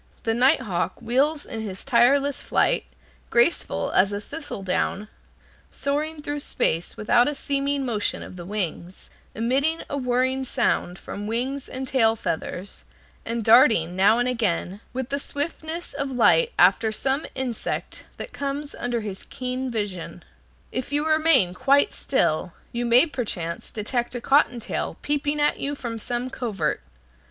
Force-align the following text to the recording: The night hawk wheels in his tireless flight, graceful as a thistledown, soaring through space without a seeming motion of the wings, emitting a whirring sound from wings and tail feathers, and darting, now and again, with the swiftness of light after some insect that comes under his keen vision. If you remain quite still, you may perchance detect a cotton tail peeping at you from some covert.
The 0.23 0.33
night 0.33 0.61
hawk 0.61 0.99
wheels 0.99 1.45
in 1.45 1.61
his 1.61 1.85
tireless 1.85 2.41
flight, 2.41 2.85
graceful 3.29 3.91
as 3.91 4.11
a 4.11 4.19
thistledown, 4.19 5.09
soaring 5.69 6.23
through 6.23 6.39
space 6.39 6.97
without 6.97 7.27
a 7.27 7.35
seeming 7.35 7.85
motion 7.85 8.23
of 8.23 8.35
the 8.35 8.43
wings, 8.43 9.11
emitting 9.35 9.81
a 9.91 9.97
whirring 9.97 10.43
sound 10.43 10.97
from 10.97 11.27
wings 11.27 11.69
and 11.69 11.87
tail 11.87 12.15
feathers, 12.15 12.83
and 13.27 13.43
darting, 13.43 13.95
now 13.95 14.17
and 14.17 14.27
again, 14.27 14.81
with 14.91 15.09
the 15.09 15.19
swiftness 15.19 15.93
of 15.93 16.09
light 16.09 16.51
after 16.57 16.91
some 16.91 17.27
insect 17.35 18.03
that 18.17 18.33
comes 18.33 18.73
under 18.73 19.01
his 19.01 19.27
keen 19.29 19.69
vision. 19.69 20.23
If 20.71 20.91
you 20.91 21.05
remain 21.07 21.53
quite 21.53 21.91
still, 21.93 22.53
you 22.71 22.87
may 22.87 23.05
perchance 23.05 23.69
detect 23.69 24.15
a 24.15 24.19
cotton 24.19 24.59
tail 24.59 24.97
peeping 25.03 25.39
at 25.39 25.59
you 25.59 25.75
from 25.75 25.99
some 25.99 26.31
covert. 26.31 26.81